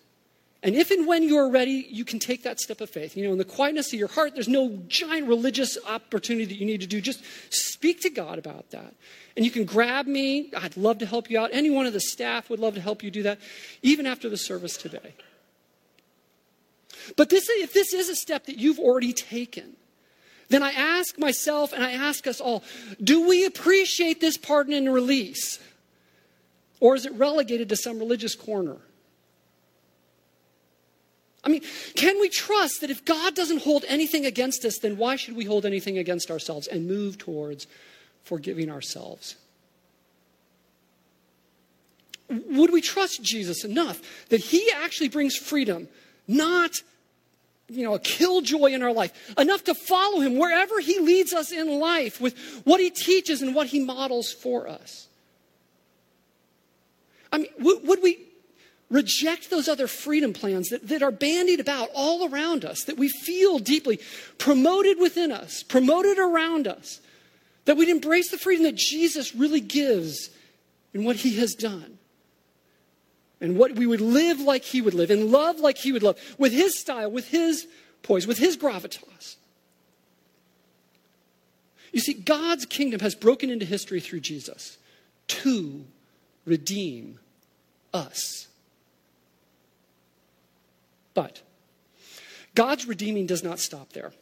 [0.62, 3.16] And if and when you're ready, you can take that step of faith.
[3.16, 6.66] You know, in the quietness of your heart, there's no giant religious opportunity that you
[6.66, 7.00] need to do.
[7.00, 8.94] Just speak to God about that.
[9.38, 10.52] And you can grab me.
[10.58, 11.52] I'd love to help you out.
[11.54, 13.40] Any one of the staff would love to help you do that,
[13.82, 15.14] even after the service today.
[17.16, 19.78] But this, if this is a step that you've already taken,
[20.50, 22.64] then I ask myself and I ask us all
[23.02, 25.60] do we appreciate this pardon and release?
[26.82, 28.78] Or is it relegated to some religious corner?
[31.44, 31.62] I mean,
[31.96, 35.46] can we trust that if God doesn't hold anything against us, then why should we
[35.46, 37.68] hold anything against ourselves and move towards
[38.24, 39.36] forgiving ourselves?
[42.30, 45.88] Would we trust Jesus enough that he actually brings freedom,
[46.28, 46.74] not
[47.70, 51.52] you know, a killjoy in our life, enough to follow him wherever he leads us
[51.52, 55.08] in life with what he teaches and what he models for us.
[57.32, 58.29] I mean, w- would we
[58.90, 63.10] reject those other freedom plans that, that are bandied about all around us, that we
[63.10, 64.00] feel deeply
[64.38, 67.00] promoted within us, promoted around us,
[67.66, 70.30] that we'd embrace the freedom that Jesus really gives
[70.94, 72.00] in what he has done?
[73.42, 76.20] and what we would live like he would live and love like he would love,
[76.38, 77.68] with his style, with his
[78.04, 79.38] poise, with his gravitas.
[81.92, 84.78] You see, God's kingdom has broken into history through Jesus
[85.28, 85.86] to
[86.46, 87.20] redeem
[87.94, 88.48] us.
[91.20, 91.42] But
[92.56, 94.14] God's redeeming does not stop there.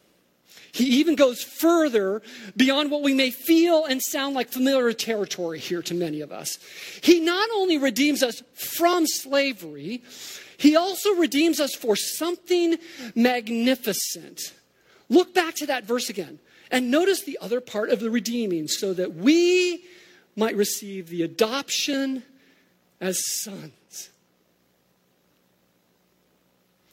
[0.72, 2.22] He even goes further
[2.56, 6.58] beyond what we may feel and sound like familiar territory here to many of us.
[7.00, 10.02] He not only redeems us from slavery,
[10.56, 12.78] he also redeems us for something
[13.14, 14.52] magnificent.
[15.08, 16.40] Look back to that verse again
[16.72, 19.84] and notice the other part of the redeeming so that we
[20.34, 22.24] might receive the adoption
[23.00, 23.70] as sons.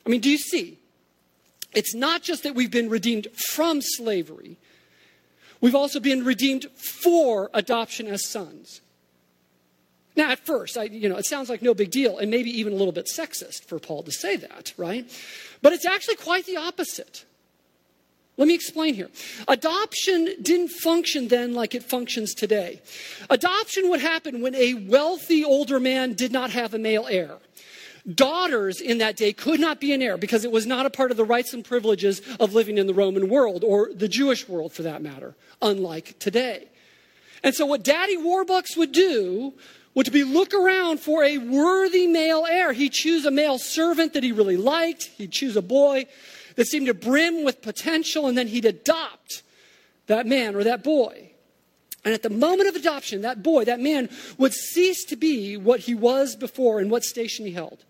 [0.06, 0.80] I mean, do you see?
[1.74, 4.58] It's not just that we've been redeemed from slavery,
[5.62, 8.82] we've also been redeemed for adoption as sons.
[10.16, 12.72] Now, at first, I, you know, it sounds like no big deal, and maybe even
[12.72, 15.06] a little bit sexist for Paul to say that, right?
[15.62, 17.26] But it's actually quite the opposite.
[18.38, 19.10] Let me explain here.
[19.48, 22.82] Adoption didn't function then like it functions today.
[23.30, 27.38] Adoption would happen when a wealthy older man did not have a male heir.
[28.14, 31.10] Daughters in that day could not be an heir because it was not a part
[31.10, 34.74] of the rights and privileges of living in the Roman world or the Jewish world
[34.74, 36.70] for that matter, unlike today.
[37.44, 39.54] And so what Daddy Warbucks would do
[39.96, 42.74] would be look around for a worthy male heir.
[42.74, 45.06] He'd choose a male servant that he really liked.
[45.18, 46.06] He'd choose a boy
[46.58, 49.42] that seemed to brim with potential, and then he'd adopt
[50.06, 51.32] that man or that boy.
[52.04, 55.80] And at the moment of adoption, that boy, that man, would cease to be what
[55.80, 57.84] he was before and what station he held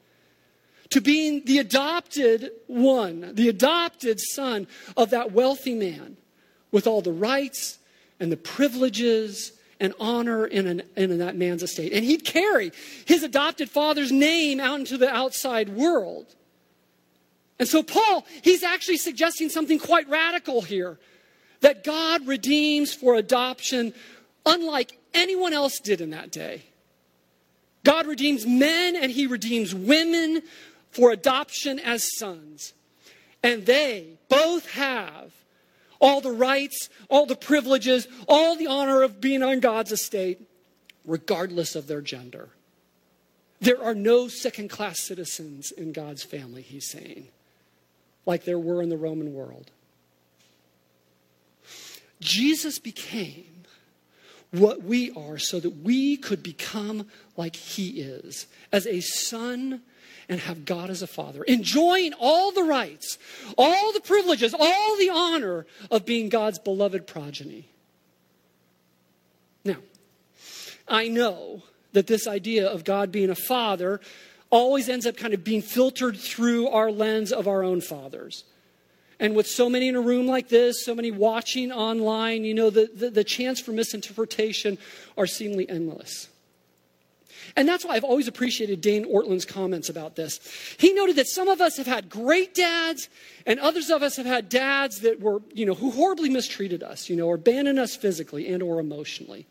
[0.95, 6.15] to being the adopted one, the adopted son of that wealthy man
[6.71, 7.79] with all the rights
[8.17, 11.91] and the privileges and honor in, an, in that man's estate.
[11.91, 12.71] And he'd carry
[13.03, 16.33] his adopted father's name out into the outside world.
[17.59, 20.97] And so, Paul, he's actually suggesting something quite radical here
[21.59, 23.93] that God redeems for adoption
[24.45, 26.63] unlike anyone else did in that day.
[27.83, 30.41] God redeems men and he redeems women
[30.95, 32.73] for adoption as sons.
[33.43, 35.33] And they both have
[35.99, 40.39] all the rights, all the privileges, all the honor of being on God's estate,
[41.03, 42.47] regardless of their gender.
[43.59, 47.27] There are no second class citizens in God's family, he's saying,
[48.25, 49.71] like there were in the Roman world.
[52.21, 53.65] Jesus became
[54.51, 59.81] what we are so that we could become like he is as a son
[60.27, 63.17] and have God as a father, enjoying all the rights,
[63.57, 67.69] all the privileges, all the honor of being God's beloved progeny.
[69.63, 69.77] Now,
[70.87, 74.01] I know that this idea of God being a father
[74.49, 78.43] always ends up kind of being filtered through our lens of our own fathers.
[79.19, 82.69] And with so many in a room like this, so many watching online, you know,
[82.69, 84.77] the, the, the chance for misinterpretation
[85.17, 86.27] are seemingly endless.
[87.55, 90.39] And that's why I've always appreciated Dane Ortlund's comments about this.
[90.77, 93.09] He noted that some of us have had great dads,
[93.45, 97.09] and others of us have had dads that were, you know, who horribly mistreated us,
[97.09, 99.45] you know, or abandoned us physically and or emotionally.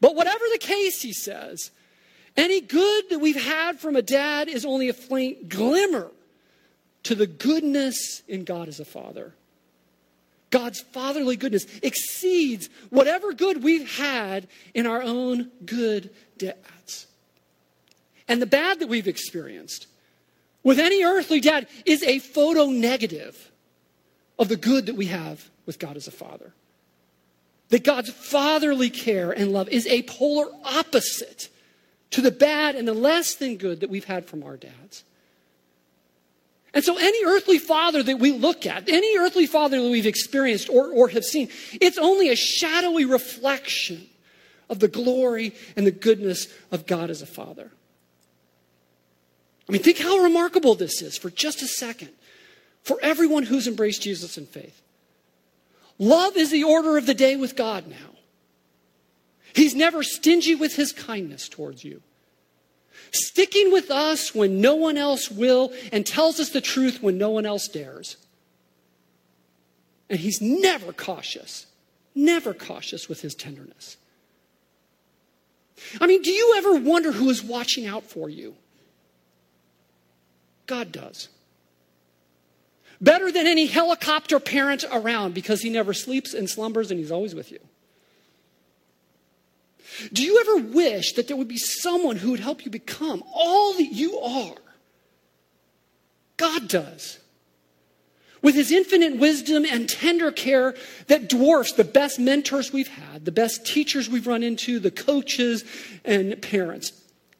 [0.00, 1.70] But whatever the case, he says,
[2.36, 6.10] any good that we've had from a dad is only a faint glimmer
[7.04, 9.34] to the goodness in God as a father.
[10.50, 16.58] God's fatherly goodness exceeds whatever good we've had in our own good dads.
[18.28, 19.86] And the bad that we've experienced
[20.62, 23.50] with any earthly dad is a photo negative
[24.38, 26.52] of the good that we have with God as a father.
[27.68, 31.48] That God's fatherly care and love is a polar opposite
[32.10, 35.04] to the bad and the less than good that we've had from our dads.
[36.72, 40.68] And so, any earthly father that we look at, any earthly father that we've experienced
[40.68, 41.48] or, or have seen,
[41.80, 44.06] it's only a shadowy reflection
[44.68, 47.70] of the glory and the goodness of God as a father.
[49.68, 52.10] I mean, think how remarkable this is for just a second
[52.82, 54.80] for everyone who's embraced Jesus in faith.
[55.98, 57.96] Love is the order of the day with God now.
[59.54, 62.02] He's never stingy with his kindness towards you.
[63.12, 67.30] Sticking with us when no one else will and tells us the truth when no
[67.30, 68.16] one else dares.
[70.10, 71.66] And he's never cautious,
[72.14, 73.96] never cautious with his tenderness.
[76.00, 78.56] I mean, do you ever wonder who is watching out for you?
[80.66, 81.28] God does.
[83.00, 87.34] Better than any helicopter parent around because he never sleeps and slumbers and he's always
[87.34, 87.58] with you.
[90.12, 93.74] Do you ever wish that there would be someone who would help you become all
[93.74, 94.56] that you are?
[96.36, 97.18] God does
[98.44, 100.74] with his infinite wisdom and tender care
[101.06, 105.64] that dwarfs the best mentors we've had, the best teachers we've run into, the coaches
[106.04, 106.92] and parents.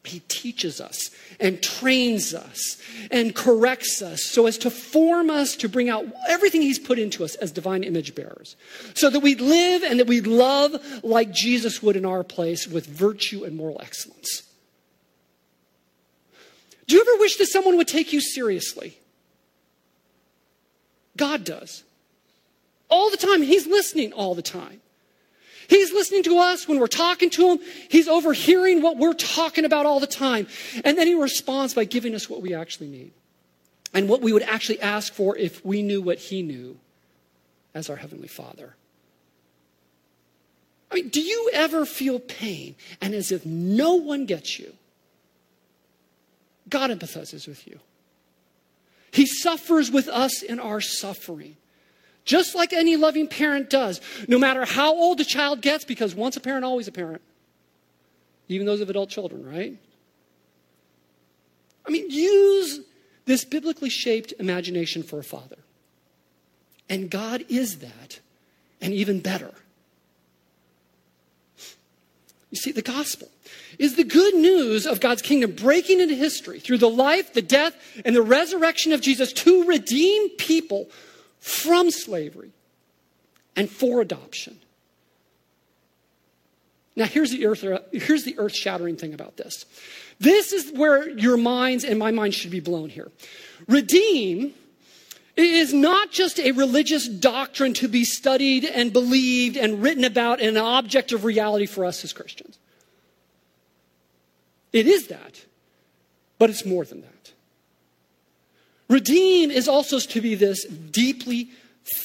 [0.07, 2.81] He teaches us and trains us
[3.11, 7.23] and corrects us so as to form us to bring out everything He's put into
[7.23, 8.55] us as divine image bearers.
[8.93, 12.85] So that we live and that we love like Jesus would in our place with
[12.85, 14.43] virtue and moral excellence.
[16.87, 18.97] Do you ever wish that someone would take you seriously?
[21.17, 21.83] God does.
[22.89, 23.41] All the time.
[23.41, 24.81] He's listening all the time.
[25.67, 27.59] He's listening to us when we're talking to him.
[27.89, 30.47] He's overhearing what we're talking about all the time.
[30.83, 33.11] And then he responds by giving us what we actually need
[33.93, 36.77] and what we would actually ask for if we knew what he knew
[37.73, 38.75] as our Heavenly Father.
[40.91, 44.73] I mean, do you ever feel pain and as if no one gets you?
[46.69, 47.79] God empathizes with you.
[49.11, 51.57] He suffers with us in our suffering.
[52.25, 56.35] Just like any loving parent does, no matter how old a child gets, because once
[56.35, 57.21] a parent, always a parent.
[58.47, 59.77] Even those of adult children, right?
[61.85, 62.81] I mean, use
[63.25, 65.57] this biblically shaped imagination for a father.
[66.89, 68.19] And God is that,
[68.81, 69.51] and even better.
[72.49, 73.27] You see, the gospel
[73.77, 77.75] is the good news of God's kingdom breaking into history through the life, the death,
[78.03, 80.87] and the resurrection of Jesus to redeem people
[81.45, 82.49] from slavery
[83.55, 84.57] and for adoption.
[86.95, 89.65] Now, here's the earth, uh, here's the earth shattering thing about this.
[90.19, 93.11] This is where your minds and my mind should be blown here.
[93.67, 94.55] Redeem
[95.35, 100.57] is not just a religious doctrine to be studied and believed and written about and
[100.57, 102.57] an object of reality for us as Christians.
[104.73, 105.45] It is that,
[106.39, 107.14] but it's more than that.
[108.87, 111.49] Redeem is also to be this deeply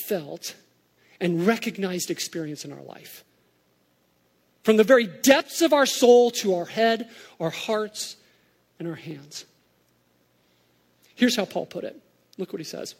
[0.06, 0.54] felt
[1.20, 3.24] and recognized experience in our life.
[4.62, 8.16] From the very depths of our soul to our head, our hearts,
[8.78, 9.44] and our hands.
[11.14, 12.00] Here's how Paul put it.
[12.38, 12.94] Look what he says.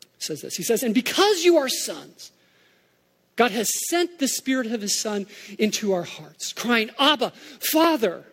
[0.00, 0.56] He says this.
[0.56, 2.32] He says, And because you are sons,
[3.36, 5.26] God has sent the Spirit of His Son
[5.58, 7.30] into our hearts, crying, Abba,
[7.60, 8.24] Father.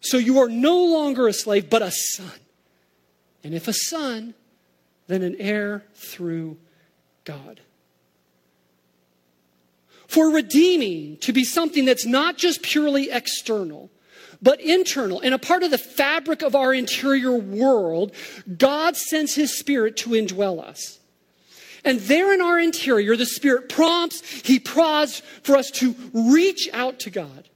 [0.00, 2.30] So you are no longer a slave, but a son.
[3.42, 4.34] And if a son,
[5.06, 6.58] then an heir through
[7.24, 7.60] God.
[10.06, 13.90] For redeeming to be something that's not just purely external,
[14.42, 18.12] but internal and a part of the fabric of our interior world,
[18.58, 20.98] God sends His Spirit to indwell us.
[21.84, 26.98] And there in our interior, the Spirit prompts, He prods for us to reach out
[27.00, 27.48] to God,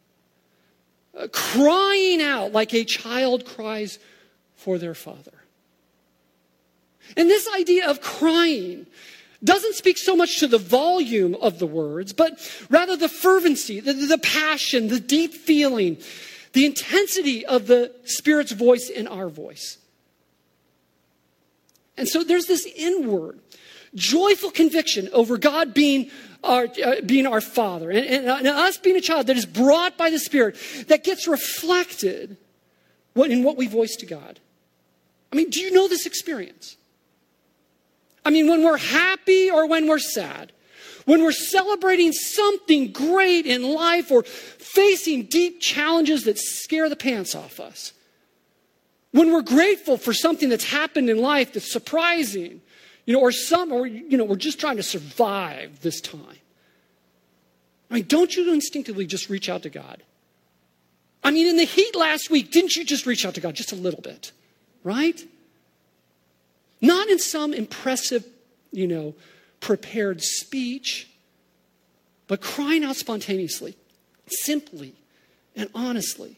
[1.19, 3.99] uh, crying out like a child cries
[4.55, 5.44] for their father.
[7.17, 8.87] And this idea of crying
[9.43, 12.39] doesn't speak so much to the volume of the words, but
[12.71, 15.99] rather the fervency, the, the, passion, the deep feeling,
[16.53, 19.79] the intensity of the Spirit's voice in our voice.
[21.97, 23.39] And so there's this inward,
[23.95, 26.11] joyful conviction over God being
[26.43, 29.97] our, uh, being our Father and, and, and, us being a child that is brought
[29.97, 30.57] by the Spirit
[30.89, 32.37] that gets reflected
[33.17, 34.41] in what we voice to God.
[35.33, 36.77] I mean, do you know this experience?
[38.25, 40.53] I mean, when we're happy or when we're sad,
[41.05, 47.35] when we're celebrating something great in life or facing deep challenges that scare the pants
[47.35, 47.93] off us,
[49.13, 52.61] when we're grateful for something that's happened in life that's surprising,
[53.05, 56.39] you know, or some, or, you know, we're just trying to survive this time.
[57.91, 60.03] I mean, don't you instinctively just reach out to God?
[61.23, 63.73] I mean, in the heat last week, didn't you just reach out to God just
[63.73, 64.33] a little bit?
[64.83, 65.23] Right?
[66.85, 68.27] Not in some impressive,
[68.71, 69.15] you know,
[69.61, 71.09] prepared speech,
[72.27, 73.75] but crying out spontaneously,
[74.27, 74.93] simply
[75.57, 76.37] and honestly.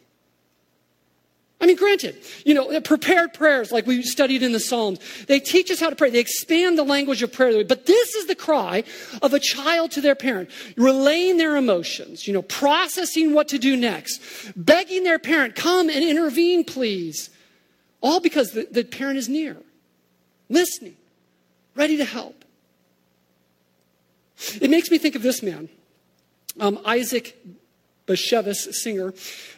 [1.60, 5.40] I mean, granted, you know, uh, prepared prayers like we studied in the Psalms, they
[5.40, 6.10] teach us how to pray.
[6.10, 7.64] They expand the language of prayer.
[7.64, 8.84] But this is the cry
[9.22, 13.76] of a child to their parent, relaying their emotions, you know, processing what to do
[13.76, 14.22] next,
[14.54, 17.30] begging their parent, come and intervene, please.
[18.00, 19.56] All because the, the parent is near
[20.48, 20.96] listening,
[21.74, 22.44] ready to help.
[24.60, 25.68] It makes me think of this man,
[26.60, 27.36] um, Isaac
[28.06, 29.14] Bashevis, Singer.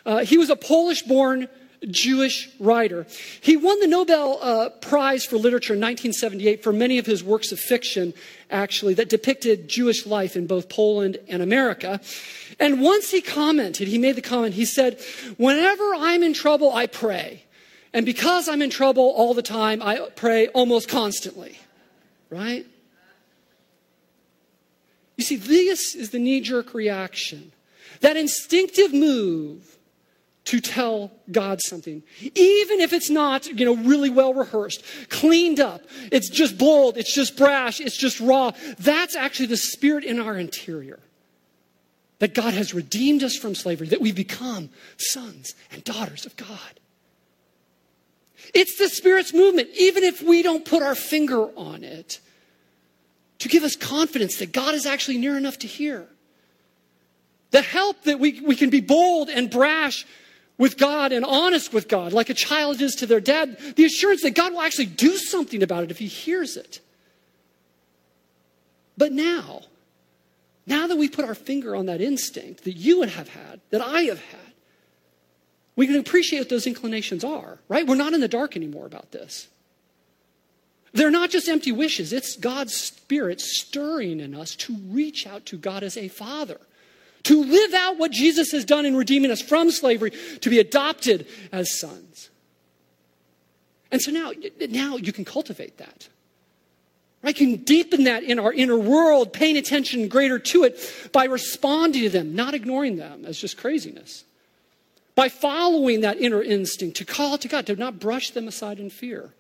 [0.07, 1.49] Uh, he was a Polish born
[1.87, 3.07] Jewish writer.
[3.41, 7.53] He won the Nobel uh, Prize for Literature in 1978 for many of his works
[7.53, 8.15] of fiction,
[8.51, 12.01] actually, that depicted Jewish life in both Poland and America.
[12.59, 15.01] And once he commented, he made the comment, he said,
[15.37, 17.45] Whenever I'm in trouble, I pray.
[17.93, 21.59] And because I'm in trouble all the time, I pray almost constantly.
[22.31, 22.67] Right?
[25.17, 27.53] You see, this is the knee jerk reaction.
[28.01, 29.79] That instinctive move
[30.45, 32.03] to tell God something.
[32.35, 37.13] Even if it's not, you know, really well rehearsed, cleaned up, it's just bold, it's
[37.13, 38.53] just brash, it's just raw.
[38.79, 41.01] That's actually the spirit in our interior.
[42.21, 46.78] That God has redeemed us from slavery, that we've become sons and daughters of God.
[48.55, 52.21] It's the Spirit's movement, even if we don't put our finger on it,
[53.39, 56.07] to give us confidence that God is actually near enough to hear.
[57.51, 60.07] The help that we, we can be bold and brash
[60.59, 63.59] with God and honest with God, like a child is to their dad.
[63.77, 66.81] The assurance that God will actually do something about it if he hears it.
[68.97, 69.63] But now,
[70.67, 73.81] now that we put our finger on that instinct that you would have had, that
[73.81, 74.48] I have had,
[75.79, 77.87] we can appreciate what those inclinations are, right?
[77.87, 79.47] We're not in the dark anymore about this.
[80.93, 85.57] They're not just empty wishes, it's God's Spirit stirring in us to reach out to
[85.57, 86.59] God as a Father
[87.25, 90.11] to live out what Jesus has done in redeeming us from slavery,
[90.41, 92.31] to be adopted as sons.
[93.93, 94.33] And so now,
[94.71, 96.09] now you can cultivate that.
[97.23, 102.03] You can deepen that in our inner world, paying attention greater to it by responding
[102.03, 104.25] to them, not ignoring them as just craziness.
[105.19, 108.89] By following that inner instinct to call to God, to not brush them aside in
[108.89, 109.31] fear.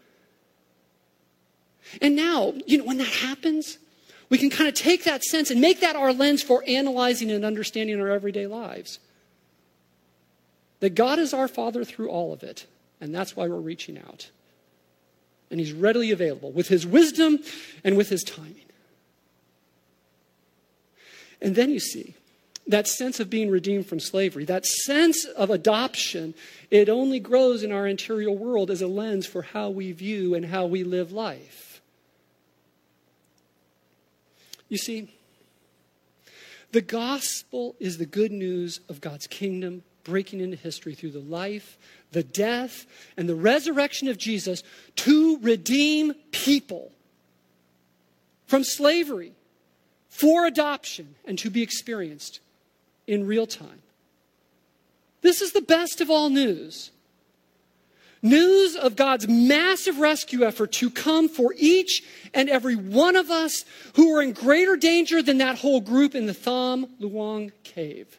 [2.02, 3.78] And now, you know, when that happens,
[4.28, 7.44] we can kind of take that sense and make that our lens for analyzing and
[7.44, 8.98] understanding our everyday lives.
[10.80, 12.66] That God is our Father through all of it,
[13.00, 14.32] and that's why we're reaching out.
[15.48, 17.38] And He's readily available with His wisdom
[17.84, 18.66] and with His timing.
[21.40, 22.16] And then you see
[22.68, 26.34] that sense of being redeemed from slavery, that sense of adoption,
[26.70, 30.44] it only grows in our interior world as a lens for how we view and
[30.44, 31.80] how we live life.
[34.68, 35.10] You see,
[36.72, 41.78] the gospel is the good news of God's kingdom breaking into history through the life,
[42.12, 42.84] the death,
[43.16, 44.62] and the resurrection of Jesus
[44.96, 46.92] to redeem people
[48.46, 49.32] from slavery
[50.10, 52.40] for adoption and to be experienced
[53.08, 53.82] in real time.
[55.22, 56.92] This is the best of all news.
[58.20, 62.02] News of God's massive rescue effort to come for each
[62.34, 66.26] and every one of us who are in greater danger than that whole group in
[66.26, 68.18] the Tham Luang cave.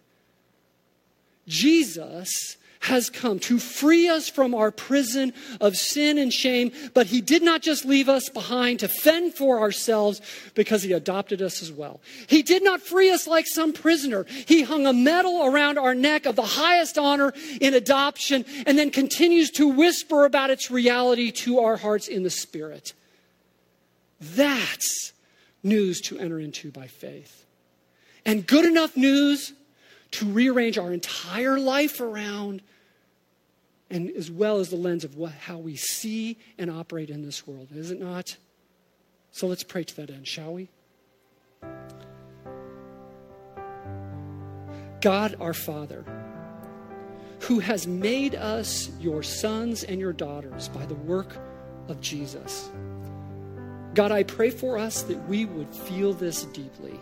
[1.48, 7.20] Jesus has come to free us from our prison of sin and shame, but He
[7.22, 10.22] did not just leave us behind to fend for ourselves
[10.56, 12.00] because He adopted us as well.
[12.28, 14.26] He did not free us like some prisoner.
[14.48, 18.92] He hung a medal around our neck of the highest honor in adoption and then
[18.92, 22.94] continues to whisper about its reality to our hearts in the Spirit.
[24.22, 25.14] That's
[25.64, 27.46] news to enter into by faith.
[28.26, 29.54] And good enough news
[30.12, 32.62] to rearrange our entire life around,
[33.90, 37.46] and as well as the lens of what, how we see and operate in this
[37.46, 38.38] world, is it not?
[39.32, 40.70] So let's pray to that end, shall we?
[45.02, 46.04] God our Father,
[47.42, 51.38] who has made us your sons and your daughters by the work
[51.88, 52.70] of Jesus.
[53.94, 57.00] God, I pray for us that we would feel this deeply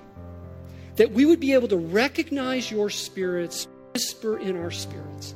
[0.97, 5.33] that we would be able to recognize your spirits, whisper in our spirits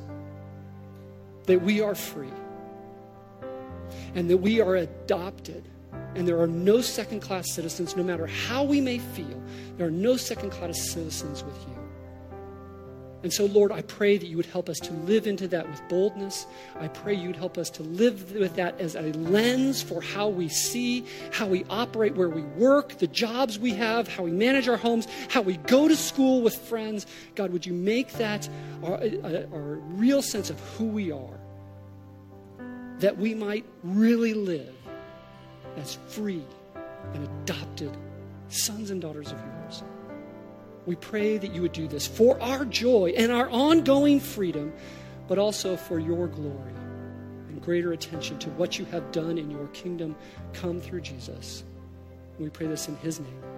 [1.46, 2.30] that we are free
[4.14, 5.64] and that we are adopted
[6.14, 9.42] and there are no second class citizens, no matter how we may feel,
[9.76, 11.81] there are no second class citizens with you.
[13.22, 15.80] And so, Lord, I pray that you would help us to live into that with
[15.88, 16.46] boldness.
[16.80, 20.48] I pray you'd help us to live with that as a lens for how we
[20.48, 24.76] see, how we operate where we work, the jobs we have, how we manage our
[24.76, 27.06] homes, how we go to school with friends.
[27.36, 28.48] God, would you make that
[28.82, 31.38] our, uh, our real sense of who we are?
[32.98, 34.74] That we might really live
[35.76, 36.44] as free
[37.14, 37.96] and adopted
[38.48, 39.82] sons and daughters of yours.
[40.86, 44.72] We pray that you would do this for our joy and our ongoing freedom,
[45.28, 46.72] but also for your glory
[47.48, 50.16] and greater attention to what you have done in your kingdom
[50.52, 51.62] come through Jesus.
[52.38, 53.51] We pray this in his name.